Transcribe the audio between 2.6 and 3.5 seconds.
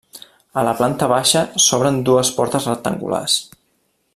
rectangulars.